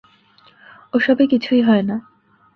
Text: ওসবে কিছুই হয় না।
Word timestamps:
ওসবে 0.93 1.23
কিছুই 1.27 1.61
হয় 1.61 1.83
না। 1.83 1.95